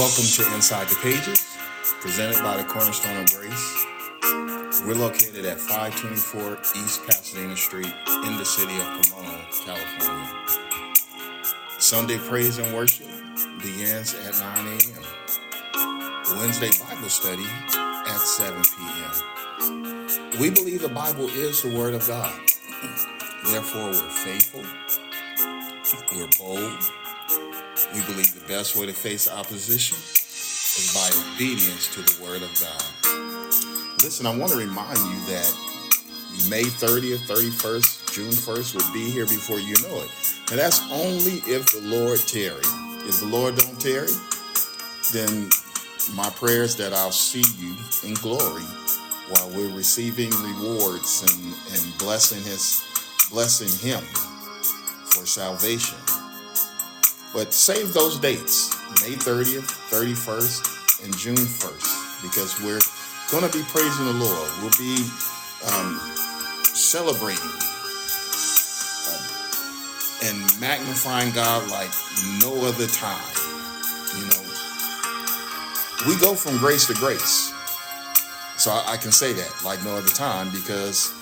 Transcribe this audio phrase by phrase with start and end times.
[0.00, 1.58] Welcome to Inside the Pages,
[2.00, 3.86] presented by the Cornerstone of Grace.
[4.86, 7.92] We're located at 524 East Pasadena Street
[8.24, 10.26] in the city of Pomona, California.
[11.78, 13.08] Sunday praise and worship
[13.62, 15.04] begins at 9 a.m.
[16.38, 17.44] Wednesday Bible study
[17.76, 18.62] at 7
[19.58, 20.40] p.m.
[20.40, 22.32] We believe the Bible is the Word of God.
[23.44, 24.64] Therefore, we're faithful,
[26.16, 26.90] we're bold,
[27.94, 32.52] we believe the best way to face opposition is by obedience to the word of
[32.60, 34.02] God.
[34.02, 35.52] Listen, I want to remind you that
[36.48, 40.10] May 30th, 31st, June 1st will be here before you know it.
[40.50, 42.62] And that's only if the Lord tarry.
[43.08, 44.12] If the Lord don't tarry,
[45.12, 45.50] then
[46.14, 47.74] my prayers that I'll see you
[48.08, 48.62] in glory
[49.28, 52.82] while we're receiving rewards and, and blessing his
[53.30, 54.02] blessing him
[55.10, 55.98] for salvation.
[57.32, 62.80] But save those dates, May 30th, 31st, and June 1st, because we're
[63.30, 64.50] going to be praising the Lord.
[64.60, 65.06] We'll be
[65.70, 66.00] um,
[66.74, 67.54] celebrating
[69.06, 71.90] uh, and magnifying God like
[72.42, 73.22] no other time.
[74.18, 74.42] You know,
[76.08, 77.52] we go from grace to grace.
[78.56, 81.14] So I, I can say that like no other time because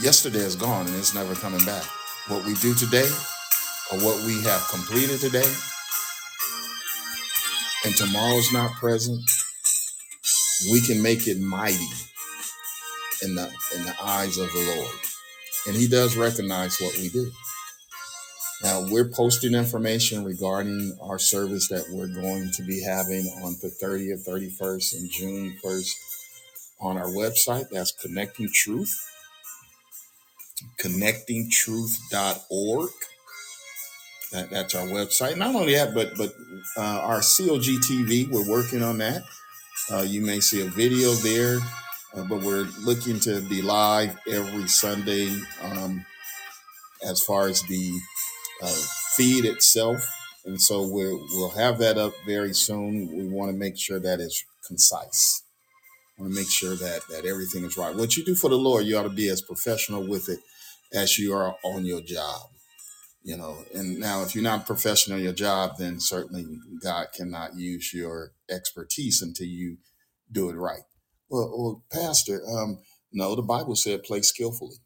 [0.00, 1.84] yesterday is gone and it's never coming back.
[2.26, 3.08] What we do today
[3.92, 5.50] or what we have completed today
[7.84, 9.22] and tomorrow's not present,
[10.72, 11.88] we can make it mighty
[13.22, 14.94] in the in the eyes of the Lord.
[15.66, 17.30] And he does recognize what we do.
[18.62, 23.68] Now we're posting information regarding our service that we're going to be having on the
[23.68, 25.92] 30th, 31st, and June 1st
[26.80, 27.68] on our website.
[27.70, 28.92] That's Connecting Truth,
[30.80, 32.90] connectingtruth.org.
[34.32, 35.36] That, that's our website.
[35.36, 36.34] Not only that, but but
[36.76, 39.22] uh, our COG TV, we're working on that.
[39.90, 41.58] Uh, you may see a video there,
[42.14, 46.04] uh, but we're looking to be live every Sunday um,
[47.02, 47.98] as far as the
[48.62, 48.82] uh,
[49.16, 50.06] feed itself.
[50.44, 53.16] And so we'll, we'll have that up very soon.
[53.16, 55.42] We want to make sure that it's concise.
[56.18, 57.94] Want to make sure that, that everything is right.
[57.94, 60.40] What you do for the Lord, you ought to be as professional with it
[60.92, 62.48] as you are on your job
[63.22, 66.46] you know and now if you're not professional in your job then certainly
[66.82, 69.76] god cannot use your expertise until you
[70.30, 70.82] do it right.
[71.28, 72.78] Well, well pastor um
[73.12, 74.76] no the bible said play skillfully.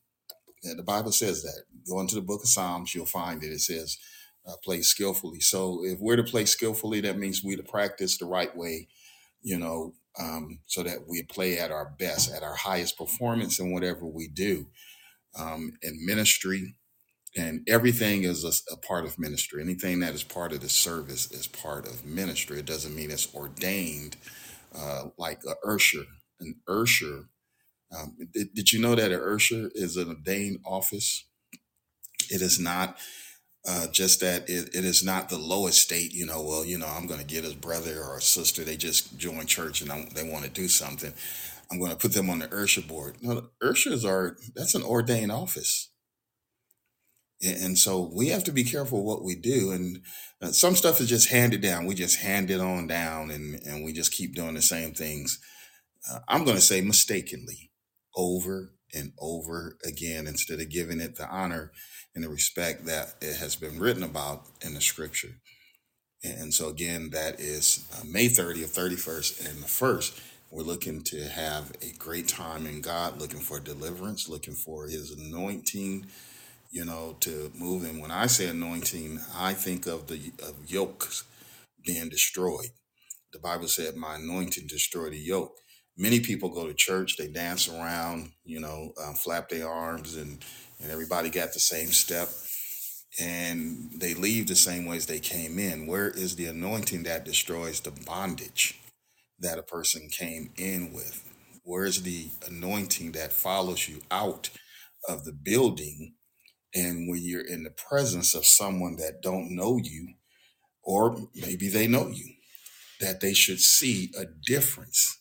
[0.64, 1.62] And the bible says that.
[1.88, 3.52] Go into the book of psalms you'll find it.
[3.52, 3.98] It says
[4.46, 5.40] uh, play skillfully.
[5.40, 8.88] So if we're to play skillfully that means we to practice the right way
[9.42, 13.72] you know um, so that we play at our best at our highest performance in
[13.72, 14.66] whatever we do
[15.38, 16.74] um, in ministry
[17.36, 19.62] and everything is a, a part of ministry.
[19.62, 22.58] Anything that is part of the service is part of ministry.
[22.58, 24.16] It doesn't mean it's ordained
[24.76, 26.04] uh, like a usher.
[26.40, 27.24] An usher.
[27.96, 31.26] Um, did, did you know that an usher is an ordained office?
[32.30, 32.98] It is not
[33.66, 36.12] uh, just that it, it is not the lowest state.
[36.12, 38.62] You know, well, you know, I'm going to get a brother or a sister.
[38.64, 41.14] They just joined church and I'm, they want to do something.
[41.70, 43.16] I'm going to put them on the usher board.
[43.22, 45.91] No, the ushers are that's an ordained office
[47.42, 49.72] and so we have to be careful what we do.
[49.72, 50.00] And
[50.40, 51.86] uh, some stuff is just handed down.
[51.86, 55.40] We just hand it on down and, and we just keep doing the same things.
[56.10, 57.70] Uh, I'm going to say mistakenly
[58.16, 61.72] over and over again instead of giving it the honor
[62.14, 65.36] and the respect that it has been written about in the scripture.
[66.24, 70.20] And so, again, that is uh, May 30th, 31st, and the 1st.
[70.52, 75.10] We're looking to have a great time in God, looking for deliverance, looking for his
[75.10, 76.06] anointing
[76.72, 77.84] you know, to move.
[77.84, 81.24] And when I say anointing, I think of the of yokes
[81.84, 82.70] being destroyed.
[83.32, 85.58] The Bible said, "My anointing destroyed the yoke."
[85.96, 90.44] Many people go to church, they dance around, you know, uh, flap their arms, and
[90.80, 92.30] and everybody got the same step,
[93.20, 95.86] and they leave the same way as they came in.
[95.86, 98.80] Where is the anointing that destroys the bondage
[99.40, 101.24] that a person came in with?
[101.64, 104.50] Where is the anointing that follows you out
[105.08, 106.14] of the building
[106.74, 110.14] and when you're in the presence of someone that don't know you,
[110.82, 112.34] or maybe they know you,
[113.00, 115.18] that they should see a difference,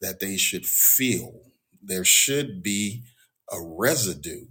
[0.00, 1.42] that they should feel.
[1.82, 3.04] There should be
[3.52, 4.46] a residue.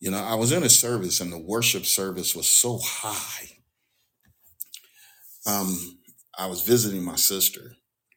[0.00, 3.58] You know, I was in a service and the worship service was so high.
[5.46, 5.98] Um,
[6.36, 7.76] I was visiting my sister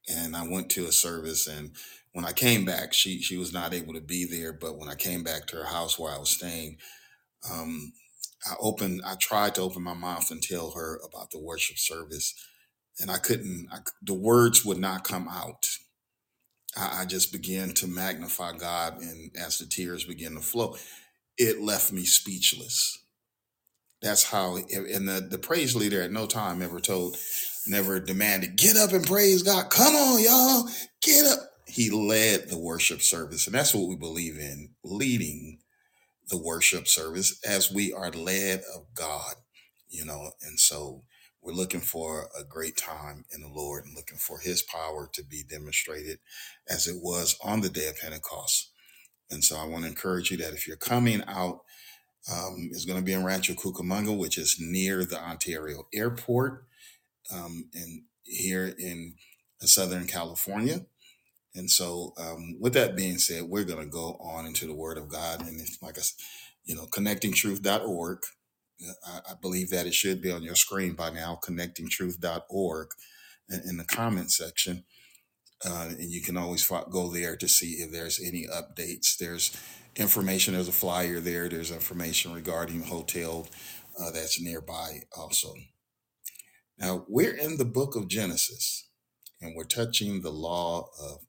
[0.10, 1.72] and I went to a service and
[2.14, 4.54] when I came back, she she was not able to be there.
[4.54, 6.78] But when I came back to her house where I was staying,
[7.52, 7.94] um,
[8.48, 12.34] I opened, I tried to open my mouth and tell her about the worship service,
[13.00, 13.68] and I couldn't.
[13.72, 15.68] I, the words would not come out.
[16.78, 20.78] I, I just began to magnify God, and as the tears began to flow,
[21.38, 23.00] it left me speechless.
[24.02, 24.58] That's how.
[24.58, 27.18] And the the praise leader at no time ever told,
[27.68, 30.70] never demanded, "Get up and praise God." Come on, y'all,
[31.02, 31.40] get up.
[31.68, 35.60] He led the worship service, and that's what we believe in: leading
[36.30, 39.36] the worship service as we are led of God,
[39.90, 41.04] you know, and so
[41.42, 45.24] we're looking for a great time in the Lord and looking for his power to
[45.24, 46.20] be demonstrated
[46.70, 48.72] as it was on the day of Pentecost.
[49.30, 51.62] And so I want to encourage you that if you're coming out,
[52.32, 56.66] um, it's going to be in Rancho Cucamonga, which is near the Ontario airport
[57.34, 59.16] um, and here in
[59.62, 60.86] Southern California.
[61.58, 65.00] And so, um, with that being said, we're going to go on into the Word
[65.00, 65.48] of God.
[65.48, 66.16] And it's like s-
[66.66, 68.20] you know, connectingtruth.org.
[69.08, 72.90] I, I believe that it should be on your screen by now, connectingtruth.org
[73.52, 74.86] in, in the comment section.
[75.66, 79.18] Uh, and you can always fo- go there to see if there's any updates.
[79.18, 79.56] There's
[79.98, 83.48] information, there's a flyer there, there's information regarding hotel
[84.02, 85.54] uh, that's nearby also.
[86.80, 88.90] Now, we're in the book of Genesis
[89.42, 91.20] and we're touching the law of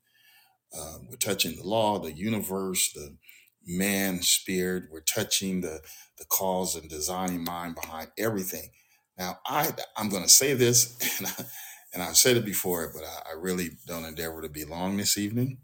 [0.77, 3.17] uh, we're touching the law, the universe, the
[3.65, 4.85] man spirit.
[4.91, 5.81] We're touching the
[6.17, 8.69] the cause and designing mind behind everything.
[9.17, 11.45] Now, I I'm going to say this, and, I,
[11.93, 15.17] and I've said it before, but I, I really don't endeavor to be long this
[15.17, 15.59] evening.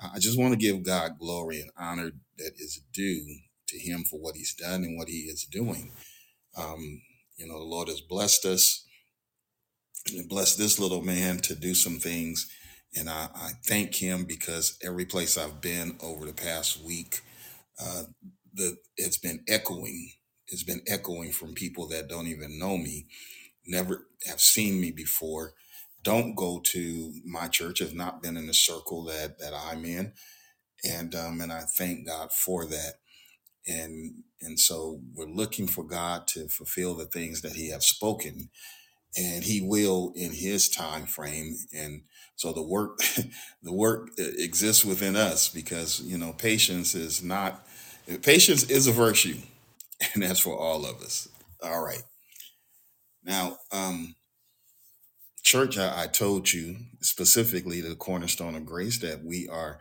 [0.00, 3.24] I I just want to give God glory and honor that is due
[3.68, 5.92] to Him for what He's done and what He is doing.
[6.56, 7.02] Um,
[7.36, 8.84] you know, the Lord has blessed us
[10.12, 12.48] and bless this little man to do some things.
[12.96, 17.22] And I, I thank him because every place I've been over the past week,
[17.82, 18.04] uh,
[18.54, 20.12] the it's been echoing.
[20.48, 23.06] It's been echoing from people that don't even know me,
[23.66, 25.54] never have seen me before,
[26.02, 30.12] don't go to my church, have not been in the circle that that I'm in,
[30.84, 32.94] and um, and I thank God for that.
[33.68, 38.50] And and so we're looking for God to fulfill the things that He has spoken
[39.16, 42.02] and he will in his time frame and
[42.36, 42.98] so the work
[43.62, 47.66] the work uh, exists within us because you know patience is not
[48.22, 49.36] patience is a virtue
[50.14, 51.28] and that's for all of us.
[51.62, 52.02] All right.
[53.24, 54.14] Now um
[55.42, 59.78] church i, I told you specifically the cornerstone of grace that we are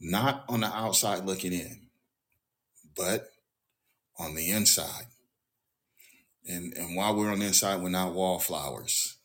[0.00, 1.88] not on the outside looking in
[2.96, 3.28] but
[4.18, 5.06] on the inside
[6.46, 9.16] and and while we're on the inside we're not wallflowers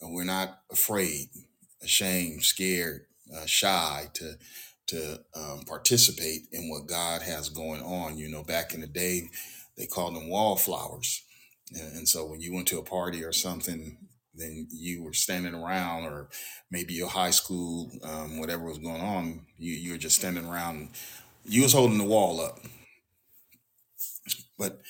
[0.00, 1.28] and we're not afraid,
[1.82, 4.34] ashamed, scared, uh, shy to
[4.86, 8.18] to um, participate in what God has going on.
[8.18, 9.30] You know, back in the day,
[9.76, 11.24] they called them wallflowers,
[11.72, 13.96] and, and so when you went to a party or something,
[14.34, 16.28] then you were standing around, or
[16.70, 20.90] maybe your high school, um, whatever was going on, you you were just standing around.
[21.46, 22.58] You was holding the wall up,
[24.58, 24.80] but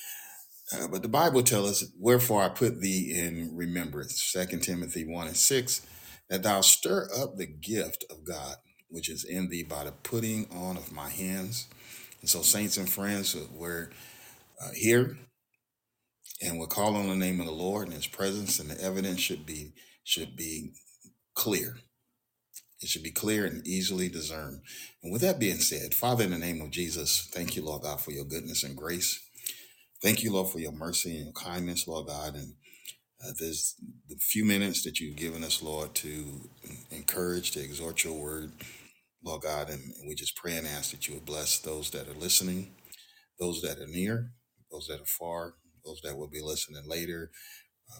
[0.72, 5.26] uh, but the Bible tells us, Wherefore I put thee in remembrance, Second Timothy 1
[5.26, 5.86] and 6,
[6.30, 8.56] that thou stir up the gift of God,
[8.88, 11.68] which is in thee by the putting on of my hands.
[12.20, 13.90] And so, saints and friends, uh, we're
[14.62, 15.18] uh, here
[16.42, 19.20] and we're calling on the name of the Lord and his presence, and the evidence
[19.20, 19.72] should be
[20.04, 20.72] should be
[21.34, 21.76] clear.
[22.80, 24.60] It should be clear and easily discerned.
[25.02, 28.00] And with that being said, Father, in the name of Jesus, thank you, Lord God,
[28.00, 29.23] for your goodness and grace.
[30.02, 32.34] Thank you, Lord, for your mercy and your kindness, Lord God.
[32.36, 32.54] And
[33.24, 33.76] uh, there's
[34.08, 36.48] the few minutes that you've given us, Lord, to
[36.90, 38.52] encourage, to exhort your word,
[39.24, 39.70] Lord God.
[39.70, 42.72] And we just pray and ask that you would bless those that are listening,
[43.40, 44.32] those that are near,
[44.72, 47.30] those that are far, those that will be listening later,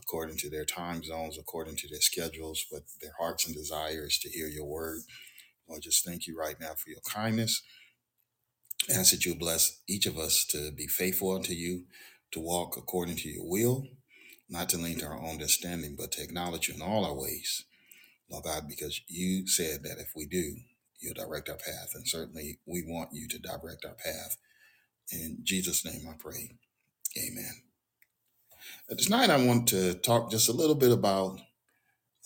[0.01, 4.31] according to their time zones, according to their schedules, but their hearts and desires to
[4.31, 5.01] hear your word.
[5.69, 7.63] Lord, just thank you right now for your kindness.
[8.91, 11.85] Ask that you bless each of us to be faithful unto you,
[12.33, 13.87] to walk according to your will,
[14.51, 17.65] not to lean to our own understanding, but to acknowledge you in all our ways,
[18.31, 20.57] Lord God, because you said that if we do,
[21.01, 21.93] you'll direct our path.
[21.95, 24.37] And certainly we want you to direct our path.
[25.13, 26.57] In Jesus' name I pray.
[27.19, 27.63] Amen.
[28.99, 31.41] Tonight I want to talk just a little bit about,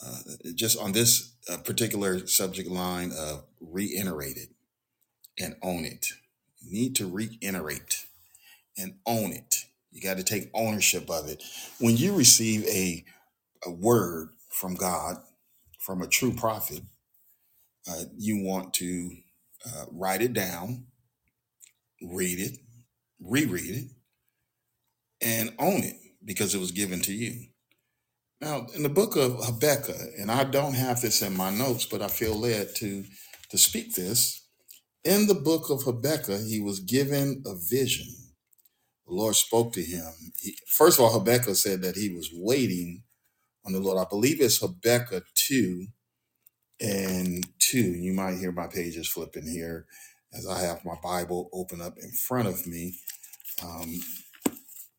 [0.04, 0.18] uh,
[0.54, 4.48] just on this uh, particular subject line of reiterated.
[5.38, 6.06] and own it.
[6.60, 8.06] You need to reiterate
[8.78, 9.64] and own it.
[9.90, 11.42] You got to take ownership of it.
[11.80, 13.04] When you receive a,
[13.66, 15.16] a word from God,
[15.80, 16.82] from a true prophet,
[17.88, 19.10] uh, you want to
[19.66, 20.86] uh, write it down,
[22.02, 22.58] read it,
[23.20, 23.90] reread it,
[25.22, 27.46] and own it because it was given to you.
[28.40, 32.02] Now, in the book of Habakkuk, and I don't have this in my notes, but
[32.02, 33.04] I feel led to
[33.50, 34.47] to speak this.
[35.04, 38.06] In the book of Habakkuk, he was given a vision.
[39.06, 40.12] The Lord spoke to him.
[40.38, 43.04] He, first of all, Habakkuk said that he was waiting
[43.66, 43.98] on the Lord.
[43.98, 45.86] I believe it's Habakkuk 2
[46.80, 47.78] and 2.
[47.78, 49.86] You might hear my pages flipping here
[50.34, 52.94] as I have my Bible open up in front of me.
[53.62, 54.00] Um,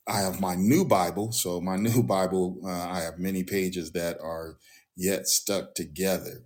[0.07, 1.31] I have my new Bible.
[1.33, 4.57] So, my new Bible, uh, I have many pages that are
[4.97, 6.45] yet stuck together.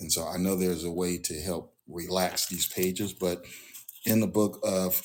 [0.00, 3.12] And so, I know there's a way to help relax these pages.
[3.12, 3.44] But
[4.04, 5.02] in the book of,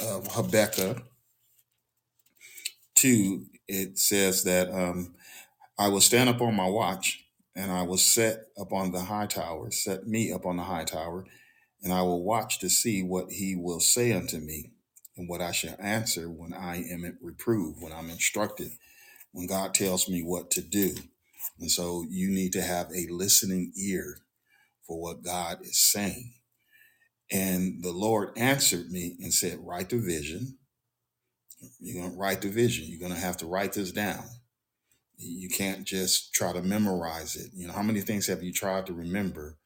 [0.00, 1.02] of Habakkuk
[2.96, 5.14] 2, it says that um,
[5.78, 7.24] I will stand up on my watch
[7.56, 11.24] and I will set upon the high tower, set me up on the high tower,
[11.82, 14.70] and I will watch to see what he will say unto me
[15.16, 18.72] and what I shall answer when I am reproved, when I'm instructed,
[19.32, 20.94] when God tells me what to do.
[21.60, 24.18] And so you need to have a listening ear
[24.86, 26.34] for what God is saying.
[27.30, 30.58] And the Lord answered me and said, Write the vision.
[31.80, 32.84] You're going to write the vision.
[32.86, 34.24] You're going to have to write this down.
[35.16, 37.50] You can't just try to memorize it.
[37.54, 39.56] You know, how many things have you tried to remember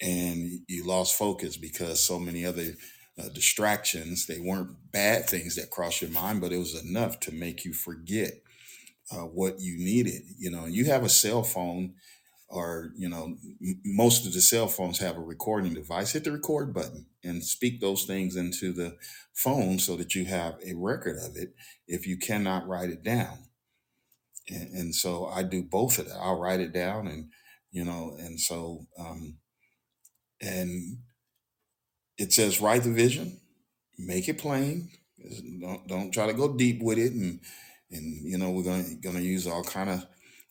[0.00, 2.74] and you lost focus because so many other
[3.18, 7.32] uh, distractions, they weren't bad things that crossed your mind, but it was enough to
[7.32, 8.32] make you forget
[9.12, 10.22] uh, what you needed.
[10.38, 11.94] You know, you have a cell phone
[12.48, 16.12] or you know m- most of the cell phones have a recording device.
[16.12, 18.96] Hit the record button and speak those things into the
[19.32, 21.54] phone so that you have a record of it
[21.88, 23.38] if you cannot write it down.
[24.48, 26.16] And, and so i do both of that.
[26.18, 27.30] I'll write it down and
[27.70, 29.38] you know and so um
[30.40, 30.98] and
[32.18, 33.40] it says write the vision
[33.98, 34.90] make it plain
[35.60, 37.40] don't don't try to go deep with it and
[37.90, 40.06] and you know we're gonna gonna use all kind of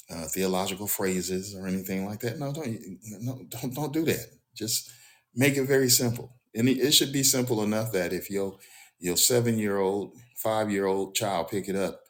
[0.09, 2.39] uh, theological phrases or anything like that.
[2.39, 2.77] No, don't
[3.21, 4.27] no, don't don't do that.
[4.55, 4.91] Just
[5.33, 8.57] make it very simple, and it, should be simple enough that if your
[8.99, 12.01] your seven year old, five year old child pick it up,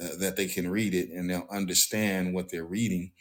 [0.00, 3.12] uh, that they can read it and they'll understand what they're reading.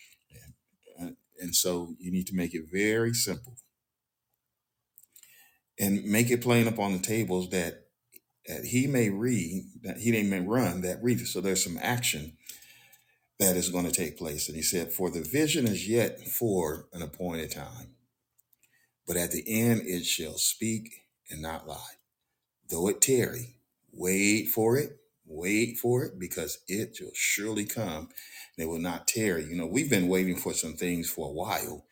[0.99, 3.57] And, and so you need to make it very simple
[5.79, 7.83] and make it plain up on the tables that
[8.47, 11.19] that he may read, that he may run, that read.
[11.27, 12.37] So there's some action
[13.39, 14.47] that is going to take place.
[14.47, 17.95] And he said, For the vision is yet for an appointed time,
[19.07, 21.95] but at the end it shall speak and not lie.
[22.69, 23.57] Though it tarry,
[23.93, 28.09] wait for it, wait for it, because it shall surely come.
[28.57, 29.45] They will not tarry.
[29.45, 31.85] You know, we've been waiting for some things for a while,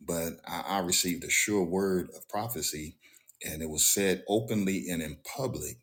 [0.00, 2.96] but I, I received a sure word of prophecy,
[3.46, 5.78] and it was said openly and in public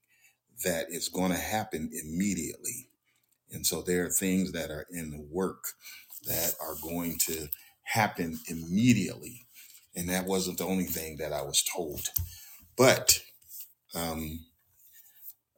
[0.66, 2.89] that it's going to happen immediately
[3.52, 5.64] and so there are things that are in the work
[6.28, 7.48] that are going to
[7.84, 9.46] happen immediately.
[9.96, 12.10] And that wasn't the only thing that I was told.
[12.78, 13.22] But
[13.96, 14.46] um,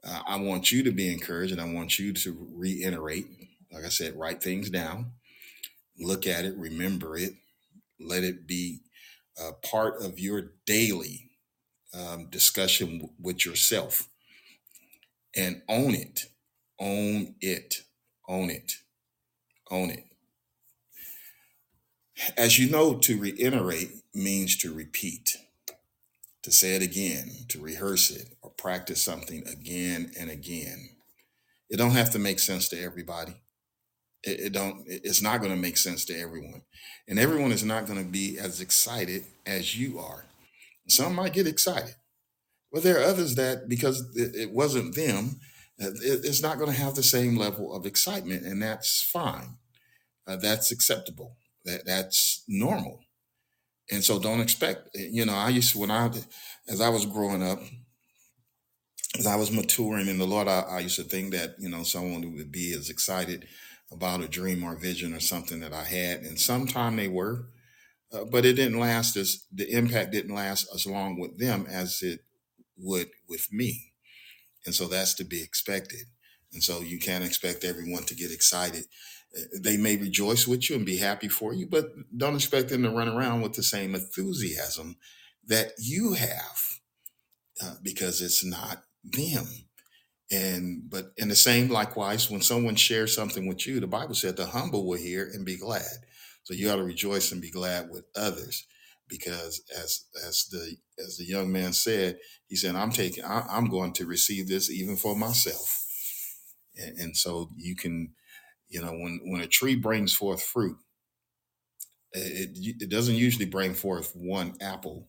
[0.04, 3.28] I want you to be encouraged and I want you to reiterate,
[3.72, 5.12] like I said, write things down,
[6.00, 7.34] look at it, remember it,
[8.00, 8.80] let it be
[9.40, 11.30] a part of your daily
[11.94, 14.10] um, discussion w- with yourself
[15.36, 16.26] and own it.
[16.82, 17.84] Own it.
[18.30, 18.74] Own it.
[19.72, 20.06] Own it.
[22.38, 25.38] As you know, to reiterate means to repeat,
[26.44, 30.90] to say it again, to rehearse it, or practice something again and again.
[31.70, 33.36] It don't have to make sense to everybody.
[34.24, 34.88] It, it don't.
[34.88, 36.64] it- It's not going to make sense to everyone,
[37.08, 40.26] and everyone is not going to be as excited as you are.
[40.90, 41.96] Some might get excited,
[42.72, 45.40] but there are others that because it, wasn't them,
[45.82, 49.58] it's not going to have the same level of excitement, and that's fine.
[50.28, 51.38] Uh, that's acceptable.
[51.66, 53.02] That that's normal
[53.92, 56.10] and so don't expect you know i used to when i
[56.70, 57.60] as i was growing up
[59.20, 61.84] as i was maturing in the lord i, I used to think that you know
[61.84, 63.48] someone would be as excited
[63.92, 67.48] about a dream or vision or something that i had and sometime they were
[68.14, 72.02] uh, but it didn't last as the impact didn't last as long with them as
[72.02, 72.22] it
[72.78, 73.91] would with me
[74.66, 76.06] and so that's to be expected.
[76.54, 78.86] And so you can't expect everyone to get excited.
[79.58, 82.90] They may rejoice with you and be happy for you, but don't expect them to
[82.90, 84.98] run around with the same enthusiasm
[85.48, 86.80] that you have
[87.64, 89.48] uh, because it's not them.
[90.32, 94.38] And but in the same likewise, when someone shares something with you, the Bible said
[94.38, 96.06] the humble will hear and be glad.
[96.44, 98.66] So you ought to rejoice and be glad with others,
[99.12, 103.70] because as as the as the young man said, he said, "I'm taking, I, I'm
[103.70, 105.86] going to receive this even for myself."
[106.78, 108.14] And, and so you can,
[108.70, 110.78] you know, when when a tree brings forth fruit,
[112.14, 112.52] it
[112.82, 115.08] it doesn't usually bring forth one apple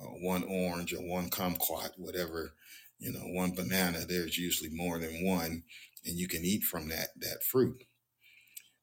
[0.00, 2.54] uh, one orange or one kumquat, whatever,
[2.98, 4.00] you know, one banana.
[4.08, 5.64] There's usually more than one,
[6.04, 7.84] and you can eat from that that fruit.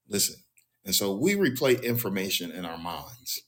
[0.07, 0.37] Listen,
[0.85, 3.43] and so we replay information in our minds.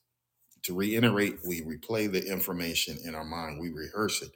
[0.63, 3.59] To reiterate, we replay the information in our mind.
[3.59, 4.31] We rehearse it,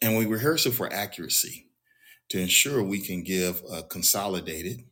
[0.00, 1.66] and we rehearse it for accuracy
[2.30, 4.84] to ensure we can give a consolidated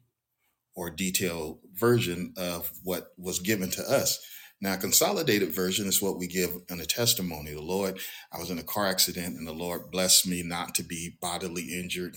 [0.75, 4.21] or detailed version of what was given to us
[4.61, 7.53] now, consolidated version is what we give in a testimony.
[7.53, 8.01] The Lord,
[8.33, 11.79] I was in a car accident and the Lord blessed me not to be bodily
[11.79, 12.17] injured,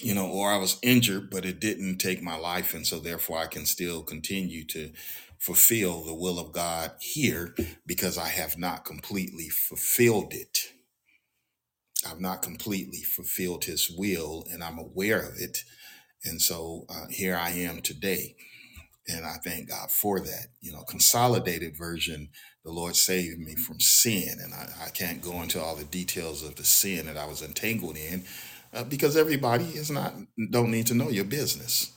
[0.00, 2.72] you know, or I was injured, but it didn't take my life.
[2.72, 4.92] And so therefore I can still continue to
[5.40, 7.54] fulfill the will of God here
[7.86, 10.58] because I have not completely fulfilled it.
[12.08, 15.58] I've not completely fulfilled his will and I'm aware of it.
[16.24, 18.36] And so uh, here I am today.
[19.08, 20.48] And I thank God for that.
[20.60, 22.28] You know, consolidated version,
[22.64, 24.38] the Lord saved me from sin.
[24.42, 27.42] And I, I can't go into all the details of the sin that I was
[27.42, 28.24] entangled in
[28.74, 30.14] uh, because everybody is not,
[30.50, 31.92] don't need to know your business.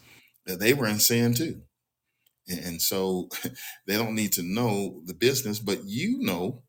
[0.45, 1.61] They were in sin too.
[2.47, 3.29] And, so
[3.87, 6.63] they don't need to know the business, but you know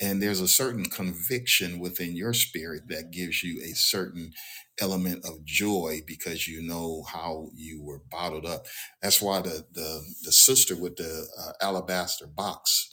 [0.00, 4.32] and there's a certain conviction within your spirit that gives you a certain
[4.80, 8.66] element of joy because you know how you were bottled up.
[9.02, 12.88] That's why the the, the sister with the uh, alabaster box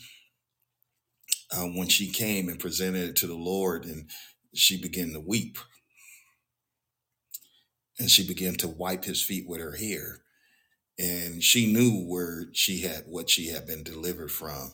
[1.51, 4.09] uh, when she came and presented it to the lord and
[4.53, 5.57] she began to weep.
[7.99, 10.21] And she began to wipe his feet with her hair
[10.99, 14.73] and she knew where she had what she had been delivered from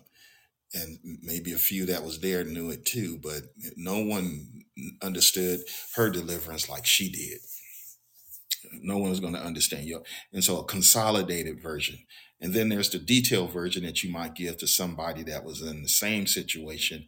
[0.74, 3.44] and maybe a few that was there knew it too, but
[3.78, 4.64] no one
[5.02, 5.62] understood
[5.96, 7.40] her deliverance like she did.
[8.82, 10.04] No one is going to understand you.
[10.32, 12.00] And so a consolidated version.
[12.42, 15.84] And then there's the detailed version that you might give to somebody that was in
[15.84, 17.06] the same situation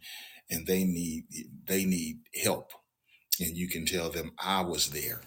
[0.48, 1.24] and they need
[1.66, 2.70] they need help.
[3.40, 5.20] And you can tell them I was there,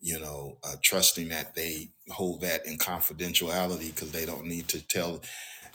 [0.00, 4.86] you know, uh, trusting that they hold that in confidentiality because they don't need to
[4.86, 5.20] tell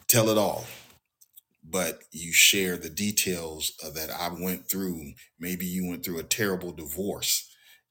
[0.07, 0.65] tell it all
[1.63, 5.13] but you share the details of that I went through.
[5.39, 7.47] Maybe you went through a terrible divorce.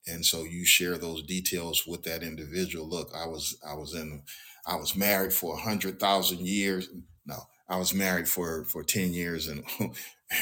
[0.06, 2.88] And so you share those details with that individual.
[2.88, 4.22] Look, I was I was in
[4.66, 6.88] I was married for a hundred thousand years.
[7.26, 7.36] No,
[7.68, 9.64] I was married for for 10 years and,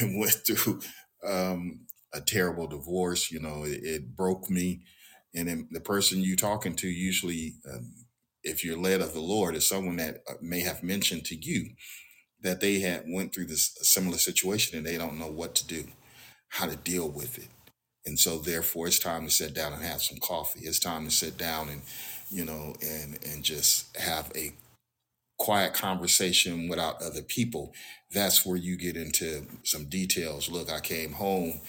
[0.00, 0.80] and went through
[1.24, 1.80] um,
[2.14, 3.30] a terrible divorce.
[3.30, 4.82] You know, it, it broke me.
[5.38, 7.92] And then the person you're talking to usually, um,
[8.42, 11.70] if you're led of the Lord, is someone that uh, may have mentioned to you
[12.42, 15.84] that they had went through this similar situation and they don't know what to do,
[16.48, 17.48] how to deal with it.
[18.04, 20.60] And so therefore it's time to sit down and have some coffee.
[20.64, 21.82] It's time to sit down and,
[22.30, 24.52] you know, and and just have a
[25.38, 27.72] quiet conversation without other people.
[28.12, 30.50] That's where you get into some details.
[30.50, 31.60] Look, I came home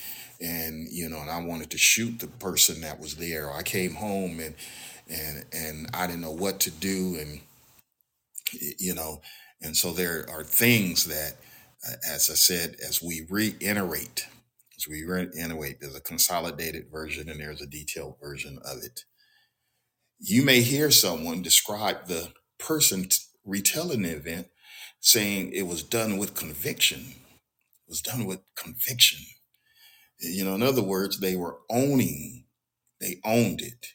[0.41, 3.51] and you know, and I wanted to shoot the person that was there.
[3.51, 4.55] I came home and
[5.09, 7.41] and and I didn't know what to do and
[8.79, 9.13] you know
[9.61, 11.35] and so there are things that,
[11.87, 14.27] uh, as I said, as we reiterate,
[14.77, 19.05] as we reiterate, there's a consolidated version and there's a detailed version of it.
[20.19, 24.47] You may hear someone describe the person t- retelling the event
[25.01, 26.99] saying it was done with conviction.
[27.09, 29.19] It was done with conviction.
[30.19, 32.45] You know, in other words, they were owning,
[33.01, 33.87] they owned it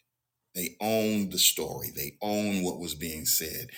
[0.55, 1.91] they owned the story.
[1.95, 3.71] They owned what was being said.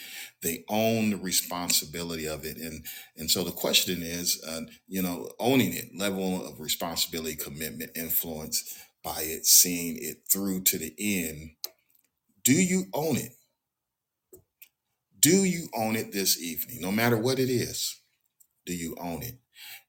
[0.42, 2.58] They owned the responsibility of it.
[2.58, 2.84] And
[3.16, 8.74] and so the question is, uh, you know, owning it, level of responsibility, commitment, influence
[9.02, 11.52] by it, seeing it through to the end.
[12.44, 13.32] Do you own it?
[15.18, 16.80] Do you own it this evening?
[16.80, 18.00] No matter what it is,
[18.66, 19.36] do you own it?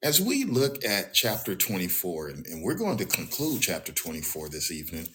[0.03, 4.71] As we look at chapter 24, and, and we're going to conclude chapter 24 this
[4.71, 5.07] evening,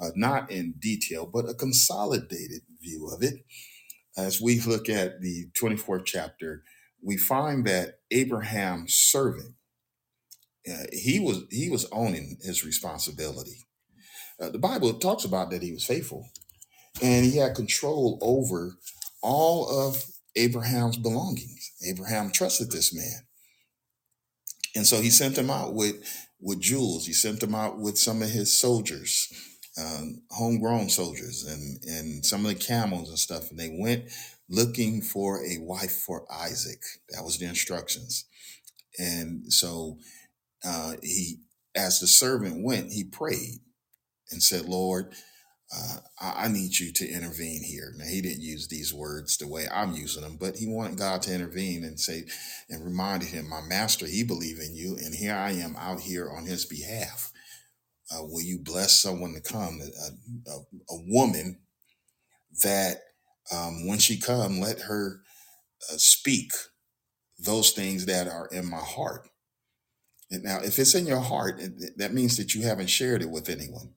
[0.00, 3.44] uh, not in detail, but a consolidated view of it.
[4.18, 6.62] As we look at the 24th chapter,
[7.02, 9.54] we find that Abraham's servant,
[10.70, 13.66] uh, he was he was owning his responsibility.
[14.40, 16.28] Uh, the Bible talks about that he was faithful,
[17.00, 18.76] and he had control over
[19.22, 20.04] all of
[20.36, 21.72] Abraham's belongings.
[21.86, 23.27] Abraham trusted this man,
[24.78, 25.96] And so he sent them out with
[26.40, 27.04] with jewels.
[27.04, 29.28] He sent them out with some of his soldiers,
[29.76, 33.50] um, homegrown soldiers, and and some of the camels and stuff.
[33.50, 34.04] And they went
[34.48, 36.80] looking for a wife for Isaac.
[37.10, 38.26] That was the instructions.
[39.00, 39.98] And so
[40.64, 41.40] uh, he,
[41.74, 43.58] as the servant went, he prayed
[44.30, 45.12] and said, "Lord."
[45.74, 47.92] Uh, I, I need you to intervene here.
[47.96, 51.22] Now, he didn't use these words the way I'm using them, but he wanted God
[51.22, 52.24] to intervene and say,
[52.70, 56.30] and reminded him, my master, he believed in you, and here I am out here
[56.30, 57.32] on his behalf.
[58.10, 60.56] Uh, will you bless someone to come, a, a,
[60.90, 61.58] a woman
[62.62, 63.02] that
[63.52, 65.20] um, when she come, let her
[65.90, 66.52] uh, speak
[67.38, 69.28] those things that are in my heart.
[70.30, 71.60] And now, if it's in your heart,
[71.96, 73.94] that means that you haven't shared it with anyone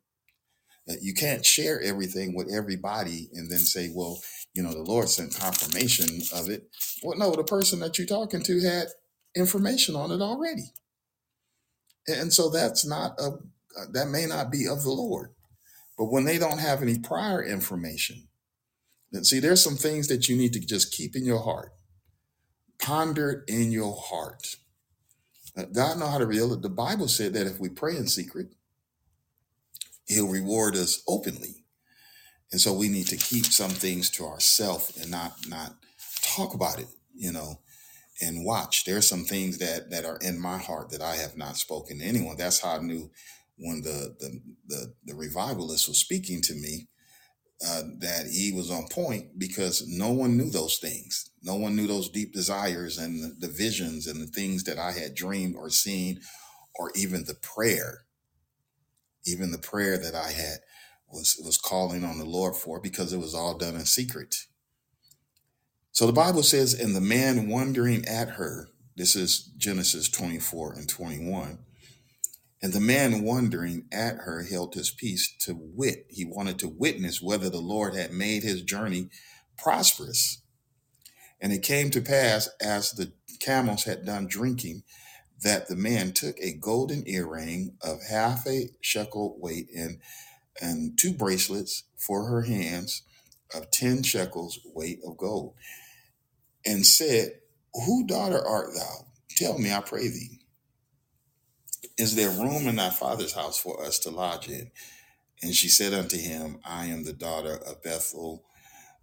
[1.01, 4.19] you can't share everything with everybody and then say, well,
[4.53, 6.63] you know, the Lord sent confirmation of it.
[7.03, 8.87] Well, no, the person that you're talking to had
[9.35, 10.73] information on it already.
[12.07, 13.27] And so that's not a,
[13.79, 15.29] uh, that may not be of the Lord.
[15.97, 18.27] But when they don't have any prior information,
[19.11, 21.71] then see, there's some things that you need to just keep in your heart,
[22.81, 24.55] ponder it in your heart.
[25.55, 26.61] Uh, God know how to reveal it.
[26.61, 28.47] The Bible said that if we pray in secret,
[30.11, 31.63] he'll reward us openly.
[32.51, 35.75] And so we need to keep some things to ourselves and not not
[36.21, 37.59] talk about it, you know,
[38.21, 38.83] and watch.
[38.83, 42.05] There's some things that that are in my heart that I have not spoken to
[42.05, 42.35] anyone.
[42.37, 43.09] That's how I knew
[43.57, 46.89] when the the the, the revivalist was speaking to me
[47.65, 51.29] uh, that he was on point because no one knew those things.
[51.43, 54.91] No one knew those deep desires and the, the visions and the things that I
[54.91, 56.19] had dreamed or seen,
[56.75, 58.05] or even the prayer
[59.25, 60.59] even the prayer that I had
[61.11, 64.35] was was calling on the Lord for because it was all done in secret.
[65.91, 70.87] So the Bible says, and the man wondering at her, this is Genesis 24 and
[70.87, 71.59] 21.
[72.63, 76.05] And the man wondering at her held his peace to wit.
[76.09, 79.09] He wanted to witness whether the Lord had made his journey
[79.57, 80.41] prosperous.
[81.41, 84.83] And it came to pass as the camels had done drinking
[85.43, 89.99] that the man took a golden earring of half a shekel weight and
[90.61, 93.03] and two bracelets for her hands
[93.55, 95.55] of ten shekels weight of gold,
[96.65, 97.33] and said,
[97.73, 99.07] Who daughter art thou?
[99.37, 100.39] Tell me, I pray thee.
[101.97, 104.71] Is there room in thy father's house for us to lodge in?
[105.43, 108.43] And she said unto him, I am the daughter of Bethuel,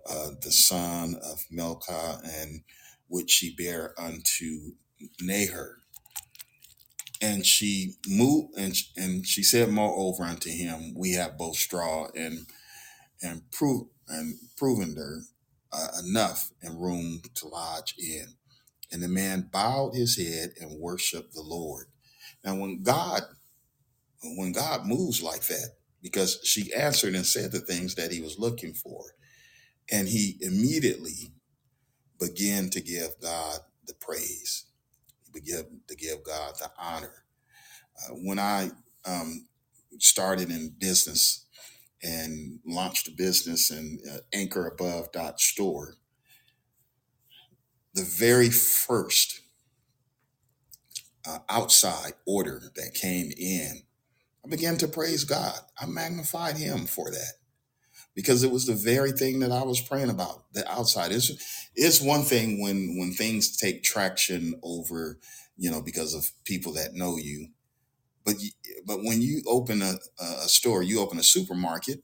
[0.08, 2.62] uh, the son of Milcah, and
[3.08, 4.72] which she bare unto
[5.20, 5.77] Nahor.
[7.20, 12.46] And she moved, and and she said, moreover unto him, we have both straw and
[13.22, 15.22] and prove and provender
[15.72, 18.26] uh, enough and room to lodge in.
[18.92, 21.86] And the man bowed his head and worshiped the Lord.
[22.44, 23.22] Now, when God,
[24.22, 25.70] when God moves like that,
[26.02, 29.02] because she answered and said the things that he was looking for,
[29.90, 31.32] and he immediately
[32.20, 34.66] began to give God the praise
[35.38, 37.24] to give to give God the honor.
[37.98, 38.70] Uh, when I
[39.06, 39.46] um,
[39.98, 41.46] started in business
[42.02, 45.94] and launched a business in uh, Anchor Above dot store,
[47.94, 49.40] the very first
[51.26, 53.82] uh, outside order that came in,
[54.44, 55.58] I began to praise God.
[55.78, 57.34] I magnified Him for that
[58.18, 60.52] because it was the very thing that I was praying about.
[60.52, 61.40] The outside is
[61.76, 65.20] it's one thing when when things take traction over,
[65.56, 67.50] you know, because of people that know you.
[68.24, 68.34] But
[68.84, 72.02] but when you open a, a store, you open a supermarket,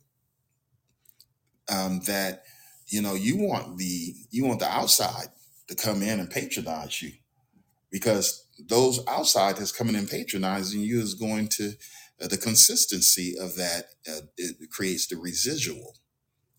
[1.68, 2.44] um, that
[2.87, 5.31] you know you want the you want the outside
[5.66, 7.11] to come in and patronize you
[7.90, 11.72] because those outside that's coming and patronizing you is going to
[12.22, 15.96] uh, the consistency of that uh, it creates the residual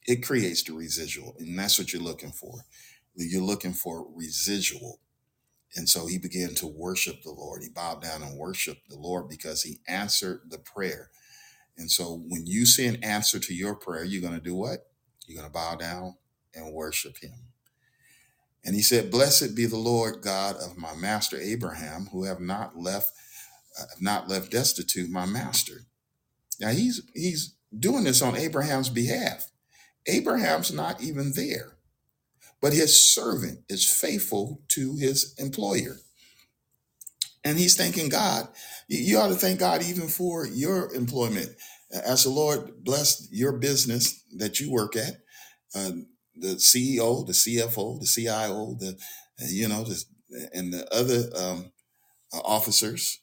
[0.07, 2.65] it creates the residual and that's what you're looking for.
[3.15, 4.99] You're looking for residual.
[5.75, 7.63] And so he began to worship the lord.
[7.63, 11.09] He bowed down and worshiped the lord because he answered the prayer.
[11.77, 14.87] And so when you see an answer to your prayer you're going to do what?
[15.27, 16.15] You're going to bow down
[16.53, 17.33] and worship him.
[18.63, 22.77] And he said blessed be the lord god of my master abraham who have not
[22.77, 23.13] left
[23.79, 25.81] uh, have not left destitute my master.
[26.59, 29.51] Now he's he's doing this on abraham's behalf
[30.07, 31.77] Abraham's not even there,
[32.61, 35.97] but his servant is faithful to his employer.
[37.43, 38.47] And he's thanking God.
[38.87, 41.49] You ought to thank God even for your employment.
[41.91, 45.21] As the Lord bless your business that you work at,
[45.75, 45.91] uh,
[46.35, 48.97] the CEO, the CFO, the CIO, the
[49.39, 50.03] you know, the,
[50.53, 51.71] and the other um,
[52.33, 53.19] uh, officers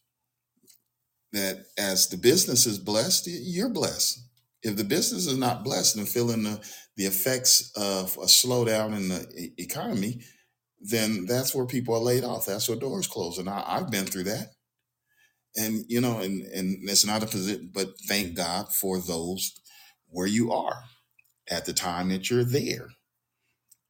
[1.32, 4.20] that as the business is blessed, you're blessed.
[4.62, 6.60] If the business is not blessed and feeling the,
[6.96, 10.22] the effects of a slowdown in the economy,
[10.80, 12.46] then that's where people are laid off.
[12.46, 13.38] That's where doors close.
[13.38, 14.48] And I, I've been through that.
[15.56, 19.52] And, you know, and, and it's not a position, but thank God for those
[20.06, 20.84] where you are
[21.50, 22.88] at the time that you're there.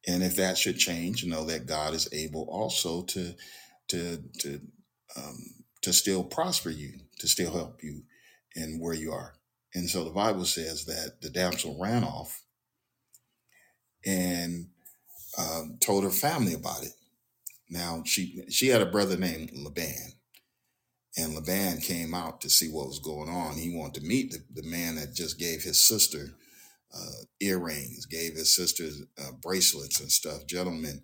[0.05, 3.33] And if that should change, know that God is able also to,
[3.89, 4.59] to, to,
[5.15, 5.37] um,
[5.81, 8.03] to still prosper you, to still help you
[8.55, 9.35] in where you are.
[9.75, 12.43] And so the Bible says that the damsel ran off
[14.05, 14.67] and
[15.37, 16.93] um, told her family about it.
[17.69, 20.13] Now she she had a brother named Laban,
[21.17, 23.55] and Laban came out to see what was going on.
[23.55, 26.35] He wanted to meet the, the man that just gave his sister
[26.93, 30.45] uh, earrings, gave his sister uh, bracelets and stuff.
[30.45, 31.03] Gentlemen,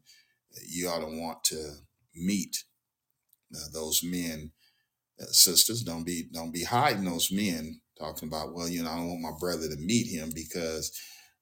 [0.68, 1.72] you ought to want to
[2.14, 2.64] meet
[3.56, 4.52] uh, those men,
[5.20, 5.82] uh, sisters.
[5.82, 7.82] Don't be don't be hiding those men.
[8.00, 10.98] Talking about, well, you know, I don't want my brother to meet him because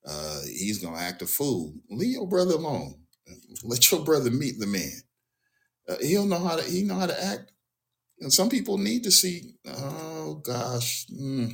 [0.07, 1.73] uh, he's gonna act a fool.
[1.89, 2.95] Leave your brother alone.
[3.63, 5.01] Let your brother meet the man.
[5.87, 7.51] Uh, he'll know how to he know how to act.
[8.19, 9.53] And some people need to see.
[9.67, 11.51] Oh gosh, mm,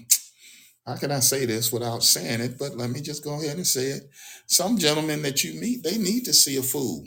[0.85, 2.57] how can I say this without saying it?
[2.57, 4.03] But let me just go ahead and say it.
[4.47, 7.05] Some gentlemen that you meet, they need to see a fool.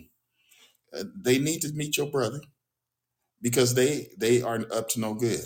[0.93, 2.41] Uh, they need to meet your brother
[3.41, 5.45] because they they are up to no good.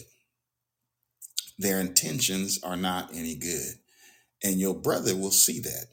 [1.61, 3.75] Their intentions are not any good,
[4.43, 5.89] and your brother will see that,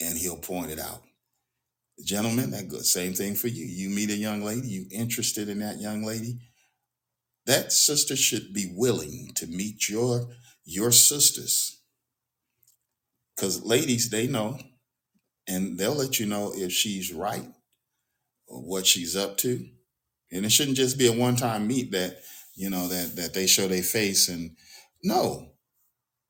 [0.00, 1.00] and he'll point it out.
[2.04, 2.84] Gentlemen, that good.
[2.84, 3.64] Same thing for you.
[3.64, 6.40] You meet a young lady, you interested in that young lady.
[7.46, 10.26] That sister should be willing to meet your
[10.64, 11.80] your sisters,
[13.36, 14.58] because ladies they know,
[15.46, 17.46] and they'll let you know if she's right
[18.48, 19.68] or what she's up to.
[20.32, 22.16] And it shouldn't just be a one time meet that
[22.56, 24.56] you know that that they show their face and
[25.02, 25.52] no,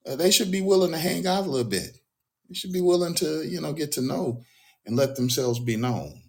[0.06, 1.98] uh, they should be willing to hang out a little bit.
[2.48, 4.42] They should be willing to you know get to know
[4.86, 6.22] and let themselves be known.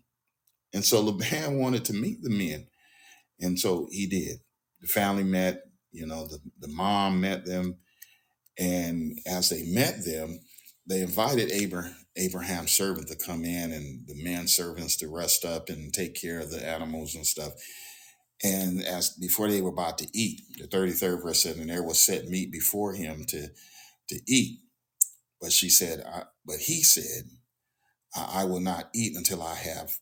[0.74, 2.68] And so Laban wanted to meet the men,
[3.40, 4.40] and so he did.
[4.82, 5.62] The family met.
[5.92, 7.78] You know, the the mom met them,
[8.58, 10.40] and as they met them,
[10.88, 11.96] they invited Abraham.
[12.16, 16.40] Abraham's servant to come in and the men servants to rest up and take care
[16.40, 17.54] of the animals and stuff.
[18.44, 22.00] And as before they were about to eat, the 33rd verse said, and there was
[22.00, 23.50] set meat before him to
[24.10, 24.60] to eat.
[25.42, 27.26] But she said, I, but he said,
[28.16, 30.00] I, I will not eat until I have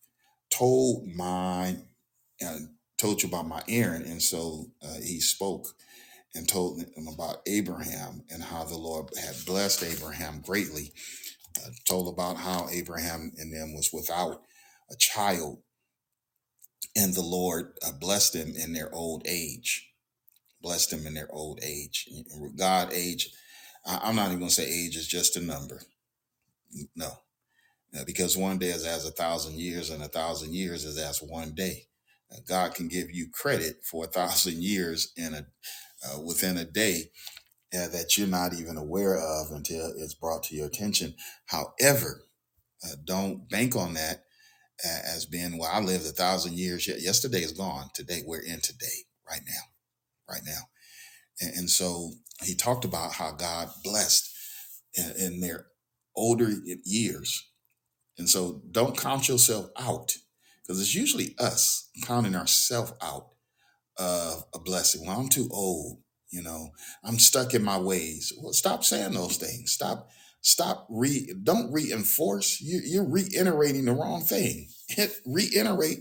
[0.51, 1.77] told my
[2.41, 4.05] and told you about my errand.
[4.05, 5.67] And so uh, he spoke
[6.35, 10.93] and told them about Abraham and how the Lord had blessed Abraham greatly.
[11.57, 14.41] Uh, told about how Abraham and them was without
[14.91, 15.59] a child,
[16.95, 19.91] and the Lord uh, blessed them in their old age.
[20.61, 22.09] Blessed them in their old age.
[22.57, 23.31] God age.
[23.85, 25.81] I'm not even going to say age is just a number.
[26.95, 27.11] No,
[27.97, 31.21] Uh, because one day is as a thousand years, and a thousand years is as
[31.23, 31.87] one day.
[32.31, 35.45] Uh, God can give you credit for a thousand years in a
[36.05, 37.11] uh, within a day
[37.75, 41.15] uh, that you're not even aware of until it's brought to your attention.
[41.47, 42.23] However,
[42.83, 44.25] uh, don't bank on that
[44.85, 46.87] as being, well, I lived a thousand years.
[46.87, 47.89] Ye- Yesterday is gone.
[47.93, 49.63] Today, we're in today, right now,
[50.33, 50.61] right now.
[51.41, 52.11] And, and so
[52.43, 54.29] he talked about how God blessed
[54.95, 55.67] in, in their
[56.15, 56.49] older
[56.85, 57.49] years.
[58.17, 60.15] And so don't count yourself out
[60.63, 63.29] because it's usually us counting ourselves out
[63.97, 65.05] of a blessing.
[65.05, 65.99] Well, I'm too old.
[66.31, 66.69] You know,
[67.03, 68.33] I'm stuck in my ways.
[68.41, 69.71] Well, stop saying those things.
[69.71, 70.09] Stop.
[70.41, 70.87] Stop.
[70.89, 71.33] Re.
[71.43, 72.61] Don't reinforce.
[72.61, 74.69] You, you're reiterating the wrong thing.
[75.25, 75.99] Reiterate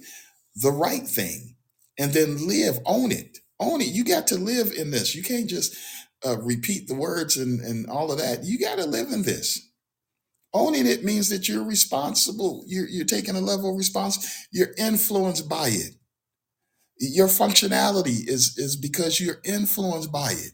[0.57, 1.57] the right thing,
[1.99, 2.79] and then live.
[2.87, 3.39] Own it.
[3.61, 3.89] Own it.
[3.89, 5.15] You got to live in this.
[5.15, 5.77] You can't just
[6.27, 8.45] uh, repeat the words and and all of that.
[8.45, 9.69] You got to live in this.
[10.55, 12.65] Owning it means that you're responsible.
[12.67, 14.49] You're, you're taking a level of response.
[14.53, 15.95] You're influenced by it
[17.01, 20.53] your functionality is is because you're influenced by it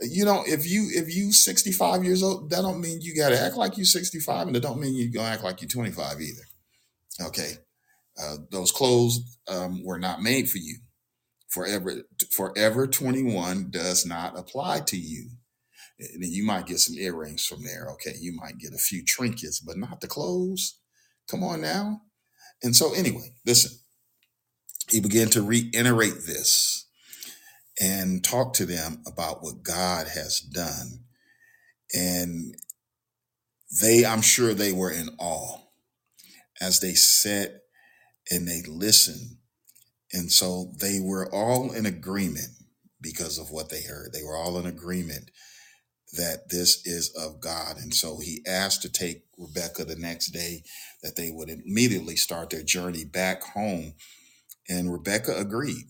[0.00, 3.40] you know if you if you 65 years old that don't mean you got to
[3.40, 7.28] act like you're 65 and it don't mean you're gonna act like you're 25 either.
[7.28, 7.52] Okay?
[8.20, 10.78] Uh, those clothes um, were not made for you.
[11.48, 12.02] Forever
[12.32, 15.30] forever 21 does not apply to you.
[16.00, 18.14] And then you might get some earrings from there okay?
[18.20, 20.78] You might get a few trinkets but not the clothes.
[21.28, 22.02] Come on now.
[22.62, 23.78] And so anyway listen.
[24.90, 26.83] He began to reiterate this
[27.80, 31.04] and talk to them about what God has done.
[31.94, 32.56] And
[33.82, 35.58] they, I'm sure they were in awe
[36.60, 37.62] as they sat
[38.30, 39.36] and they listened
[40.12, 42.48] And so they were all in agreement
[43.00, 44.12] because of what they heard.
[44.12, 45.30] They were all in agreement
[46.14, 47.78] that this is of God.
[47.78, 50.62] And so he asked to take Rebecca the next day,
[51.02, 53.94] that they would immediately start their journey back home.
[54.68, 55.86] And Rebecca agreed.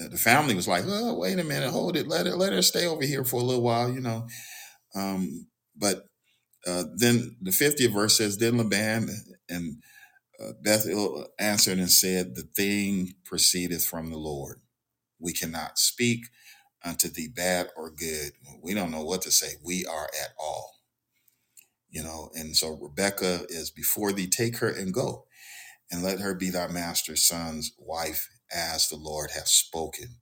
[0.00, 2.62] Uh, The family was like, "Oh, wait a minute, hold it, let her let her
[2.62, 4.28] stay over here for a little while," you know.
[4.94, 6.06] Um, but
[6.66, 9.10] uh, then the 50th verse says, "Then Laban
[9.48, 9.76] and
[10.40, 14.60] uh, Bethuel answered and said, The thing proceedeth from the Lord.
[15.20, 16.26] We cannot speak
[16.84, 18.32] unto thee bad or good.
[18.62, 19.54] We don't know what to say.
[19.64, 20.72] We are at all,
[21.90, 22.30] you know.
[22.34, 25.26] And so Rebecca is before thee, take her and go,
[25.90, 30.16] and let her be thy master's son's wife, as the Lord hath spoken.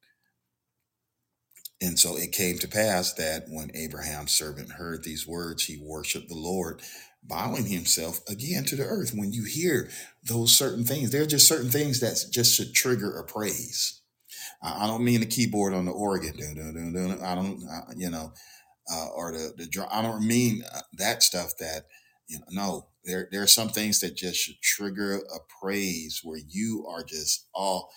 [1.83, 6.29] And so it came to pass that when Abraham's servant heard these words, he worshiped
[6.29, 6.83] the Lord,
[7.23, 9.13] bowing himself again to the earth.
[9.15, 9.89] When you hear
[10.23, 14.03] those certain things, there are just certain things that just should trigger a praise.
[14.63, 16.37] I don't mean the keyboard on the organ.
[17.23, 17.63] I don't,
[17.97, 18.33] you know,
[18.93, 19.89] uh, or the the drum.
[19.91, 21.53] I don't mean uh, that stuff.
[21.59, 21.87] That
[22.29, 26.41] you know, no, there there are some things that just should trigger a praise where
[26.47, 27.91] you are just all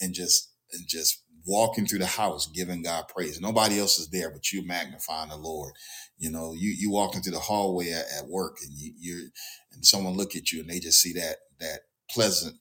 [0.00, 3.40] and just and just walking through the house giving God praise.
[3.40, 5.74] Nobody else is there, but you magnifying the Lord.
[6.18, 9.30] You know, you you walking through the hallway at, at work, and you you
[9.72, 11.80] and someone look at you and they just see that that
[12.10, 12.56] pleasant.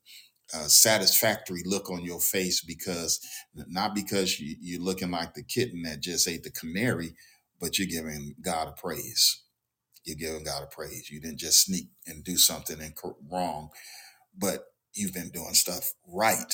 [0.53, 3.19] Uh, satisfactory look on your face because
[3.67, 7.15] not because you, you're looking like the kitten that just ate the canary,
[7.59, 9.43] but you're giving God a praise.
[10.05, 11.09] You're giving God a praise.
[11.11, 12.95] You didn't just sneak and do something and
[13.31, 13.69] wrong,
[14.37, 16.53] but you've been doing stuff right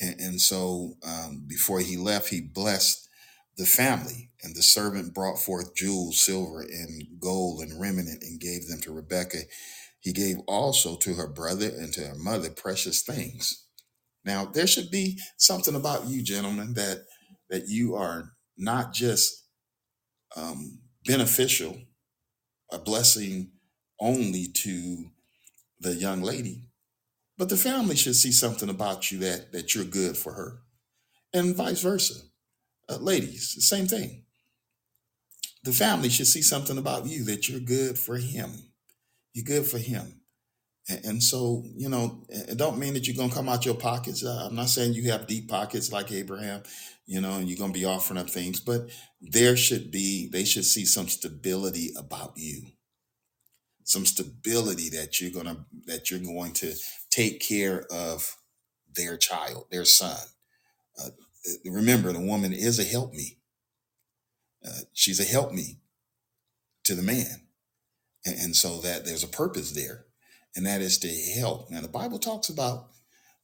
[0.00, 3.08] and, and so um, before he left, he blessed
[3.56, 4.30] the family.
[4.42, 8.92] And the servant brought forth jewels, silver, and gold, and remnant, and gave them to
[8.92, 9.44] Rebekah.
[10.00, 13.64] He gave also to her brother and to her mother precious things.
[14.24, 17.04] Now, there should be something about you, gentlemen, that
[17.50, 19.44] that you are not just
[20.36, 21.78] um, beneficial,
[22.72, 23.52] a blessing
[24.00, 25.10] only to
[25.80, 26.62] the young lady,
[27.36, 30.60] but the family should see something about you that that you're good for her,
[31.32, 32.14] and vice versa.
[32.88, 34.24] Uh, ladies, the same thing.
[35.64, 38.50] The family should see something about you that you're good for him.
[39.32, 40.20] You're good for him.
[40.88, 44.22] And, and so, you know, it don't mean that you're gonna come out your pockets.
[44.22, 46.62] Uh, I'm not saying you have deep pockets like Abraham,
[47.06, 48.90] you know, and you're gonna be offering up things, but
[49.22, 52.66] there should be, they should see some stability about you
[53.84, 56.74] some stability that you're gonna that you're going to
[57.14, 58.36] take care of
[58.96, 60.18] their child, their son.
[61.00, 61.10] Uh,
[61.64, 63.38] remember, the woman is a help me.
[64.66, 65.78] Uh, she's a help me
[66.84, 67.46] to the man,
[68.24, 70.06] and, and so that there's a purpose there,
[70.56, 71.70] and that is to help.
[71.70, 72.88] Now, the Bible talks about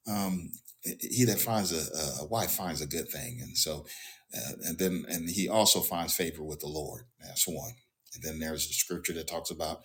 [0.09, 0.51] um,
[0.83, 3.87] he that finds a, a wife finds a good thing, and so
[4.35, 7.05] uh, and then and he also finds favor with the Lord.
[7.21, 7.75] That's one.
[8.15, 9.83] And then there's the scripture that talks about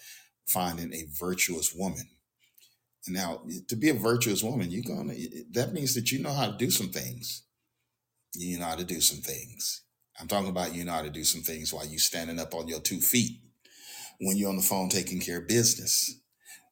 [0.48, 2.10] finding a virtuous woman.
[3.08, 5.14] Now, to be a virtuous woman, you're gonna
[5.52, 7.44] that means that you know how to do some things.
[8.34, 9.84] You know how to do some things.
[10.20, 12.68] I'm talking about you know how to do some things while you're standing up on
[12.68, 13.42] your two feet.
[14.20, 16.20] When you're on the phone taking care of business.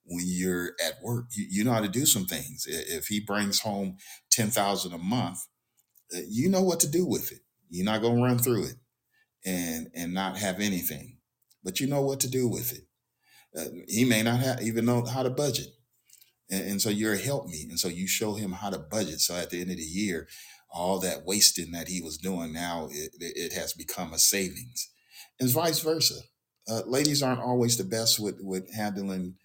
[0.06, 2.66] When you're at work, you, you know how to do some things.
[2.68, 3.98] If he brings home
[4.32, 5.40] ten thousand a month,
[6.16, 7.40] uh, you know what to do with it.
[7.70, 8.76] You're not gonna run through it
[9.46, 11.20] and and not have anything,
[11.64, 12.84] but you know what to do with it.
[13.58, 15.68] Uh, he may not have, even know how to budget
[16.50, 17.66] and, and so you're a help me.
[17.70, 19.20] And so you show him how to budget.
[19.20, 20.28] So at the end of the year,
[20.72, 24.90] all that wasting that he was doing now, it, it has become a savings.
[25.40, 26.22] And vice versa.
[26.68, 29.36] Uh, ladies aren't always the best with, with handling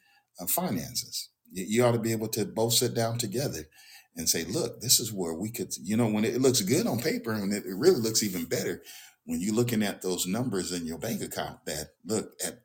[0.40, 1.30] uh, finances.
[1.50, 3.68] You, you ought to be able to both sit down together
[4.16, 6.86] and say, look, this is where we could, you know, when it, it looks good
[6.86, 8.82] on paper and it, it really looks even better
[9.28, 12.60] when you're looking at those numbers in your bank account that look at,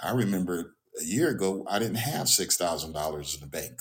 [0.00, 3.80] I remember a year ago, I didn't have $6,000 in the bank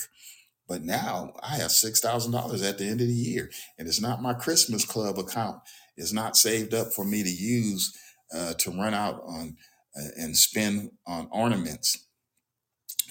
[0.68, 4.02] but now I have six thousand dollars at the end of the year, and it's
[4.02, 5.60] not my Christmas club account.
[5.96, 7.96] It's not saved up for me to use
[8.34, 9.58] uh, to run out on
[9.96, 12.06] uh, and spend on ornaments,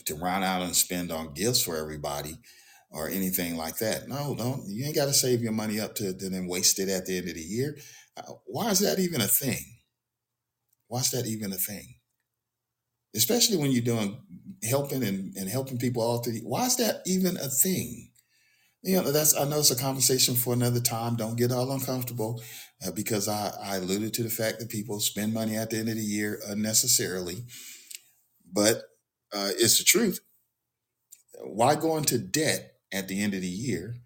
[0.05, 2.39] to run out and spend on gifts for everybody,
[2.91, 4.09] or anything like that.
[4.09, 4.65] No, don't.
[4.67, 7.19] You ain't got to save your money up to, to then waste it at the
[7.19, 7.77] end of the year.
[8.17, 9.65] Uh, why is that even a thing?
[10.89, 11.95] Why is that even a thing?
[13.15, 14.19] Especially when you're doing
[14.69, 16.39] helping and, and helping people all through.
[16.39, 18.11] Why is that even a thing?
[18.83, 21.17] You know, that's I know it's a conversation for another time.
[21.17, 22.43] Don't get all uncomfortable
[22.87, 25.89] uh, because I, I alluded to the fact that people spend money at the end
[25.89, 27.45] of the year unnecessarily.
[28.53, 28.77] But
[29.33, 30.21] uh, it's the truth.
[31.43, 33.97] Why go into debt at the end of the year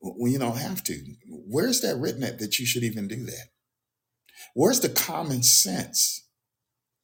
[0.00, 1.00] when you don't have to?
[1.28, 3.48] Where's that written at that you should even do that?
[4.54, 6.26] Where's the common sense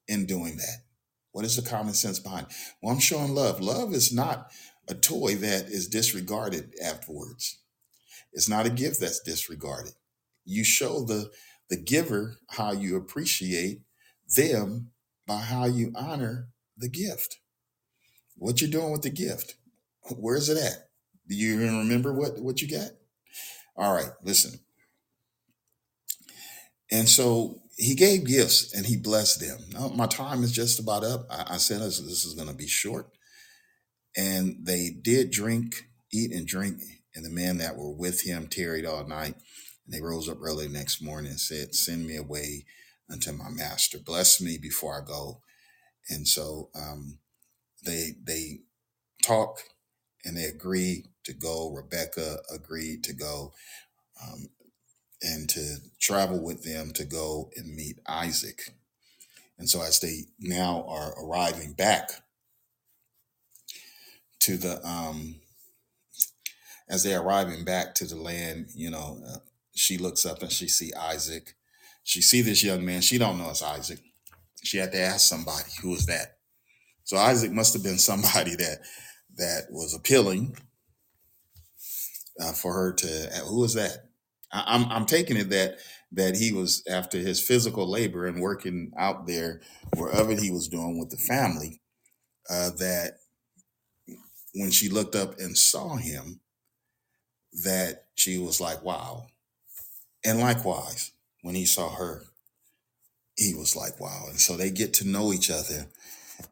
[0.09, 0.91] in doing that?
[1.33, 2.47] What is the common sense behind?
[2.47, 2.55] it?
[2.83, 3.61] Well, I'm showing love.
[3.61, 4.53] Love is not
[4.89, 7.59] a toy that is disregarded afterwards.
[8.33, 9.93] It's not a gift that's disregarded.
[10.45, 11.30] You show the
[11.70, 13.80] the giver how you appreciate
[14.37, 14.91] them
[15.26, 17.39] by how you honor the gift.
[18.37, 19.55] What you're doing with the gift.
[20.11, 20.89] Where's it at?
[21.28, 22.91] Do you even remember what what you got?
[23.76, 24.61] All right, listen.
[26.91, 29.58] And so he gave gifts and he blessed them.
[29.72, 31.26] Now, my time is just about up.
[31.30, 33.08] I, I said this, this is going to be short.
[34.16, 36.80] And they did drink, eat and drink.
[37.14, 39.34] And the men that were with him tarried all night.
[39.86, 42.64] And they rose up early the next morning and said, Send me away
[43.10, 43.98] unto my master.
[43.98, 45.40] Bless me before I go.
[46.08, 47.18] And so um,
[47.84, 48.60] they they
[49.22, 49.58] talk
[50.24, 51.70] and they agree to go.
[51.70, 53.52] Rebecca agreed to go
[54.22, 54.48] um,
[55.22, 58.74] and to travel with them to go and meet Isaac.
[59.58, 62.10] And so as they now are arriving back
[64.40, 65.36] to the um,
[66.88, 69.38] as they're arriving back to the land, you know, uh,
[69.74, 71.54] she looks up and she see Isaac.
[72.02, 73.00] She see this young man.
[73.00, 74.00] She don't know it's Isaac.
[74.62, 76.38] She had to ask somebody who was that.
[77.04, 78.78] So Isaac must have been somebody that
[79.36, 80.56] that was appealing
[82.40, 83.06] uh, for her to.
[83.46, 84.08] Who was that?
[84.53, 85.78] I, I'm I'm taking it that
[86.12, 89.62] that he was after his physical labor and working out there
[89.96, 91.80] wherever he was doing with the family.
[92.50, 93.18] Uh, that
[94.55, 96.40] when she looked up and saw him,
[97.64, 99.26] that she was like, "Wow."
[100.24, 102.24] And likewise, when he saw her,
[103.36, 105.86] he was like, "Wow." And so they get to know each other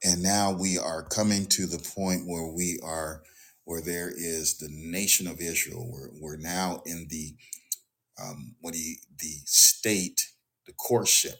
[0.04, 3.22] and now we are coming to the point where we are
[3.66, 7.34] where there is the nation of israel we're, we're now in the
[8.22, 10.28] um you, the state
[10.66, 11.36] the courtship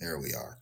[0.00, 0.58] there we are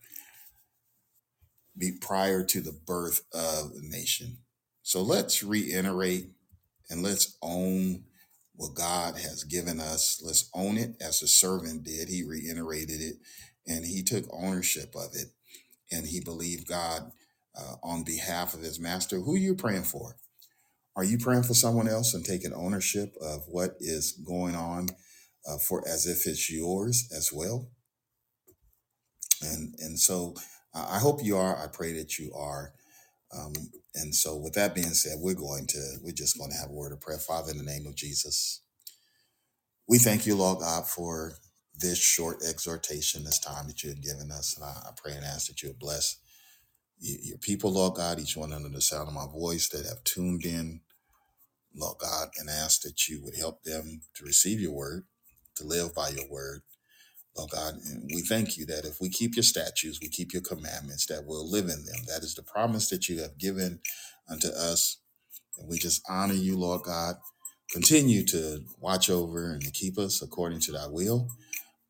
[1.77, 4.39] be prior to the birth of the nation
[4.83, 6.29] so let's reiterate
[6.89, 8.03] and let's own
[8.55, 13.15] what god has given us let's own it as the servant did he reiterated it
[13.67, 15.27] and he took ownership of it
[15.91, 17.11] and he believed God
[17.57, 19.17] uh, on behalf of his master.
[19.17, 20.15] Who are you praying for?
[20.95, 24.89] Are you praying for someone else and taking ownership of what is going on
[25.47, 27.69] uh, for as if it's yours as well?
[29.41, 30.35] And and so
[30.73, 31.57] I hope you are.
[31.57, 32.73] I pray that you are.
[33.37, 33.53] Um,
[33.95, 36.73] and so with that being said, we're going to we're just going to have a
[36.73, 37.17] word of prayer.
[37.17, 38.61] Father, in the name of Jesus,
[39.87, 41.33] we thank you, Lord God, for
[41.79, 44.55] this short exhortation, this time that you have given us.
[44.55, 46.17] And I, I pray and ask that you would bless
[46.99, 50.45] your people, Lord God, each one under the sound of my voice that have tuned
[50.45, 50.81] in,
[51.75, 55.05] Lord God, and ask that you would help them to receive your word,
[55.57, 56.61] to live by your word.
[57.37, 57.75] Lord God,
[58.13, 61.49] we thank you that if we keep your statutes, we keep your commandments, that we'll
[61.49, 62.05] live in them.
[62.07, 63.79] That is the promise that you have given
[64.29, 64.97] unto us.
[65.59, 67.15] And we just honor you, Lord God.
[67.71, 71.27] Continue to watch over and to keep us according to thy will.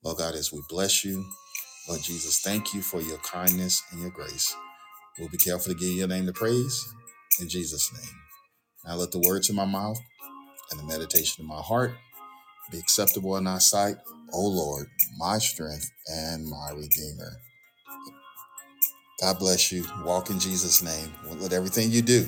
[0.04, 1.26] Lord God, as we bless you,
[1.88, 4.56] Lord Jesus, thank you for your kindness and your grace.
[5.18, 6.86] We'll be careful to give your name the praise
[7.40, 8.22] in Jesus' name.
[8.86, 10.00] Now let the words of my mouth
[10.72, 11.92] and the meditation of my heart
[12.72, 13.96] be acceptable in thy sight,
[14.34, 14.88] O Lord,
[15.18, 17.34] my strength and my redeemer.
[19.22, 19.86] God bless you.
[20.04, 21.12] Walk in Jesus' name.
[21.40, 22.28] Let everything you do,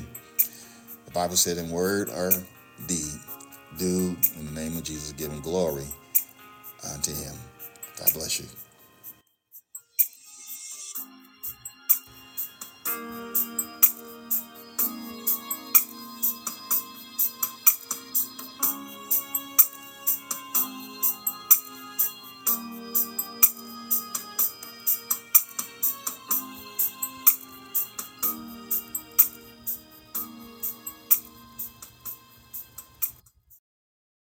[1.05, 2.31] the Bible said in word or
[2.87, 3.19] deed,
[3.77, 5.85] do in the name of Jesus, giving glory
[6.93, 7.35] unto him.
[7.99, 8.45] God bless you.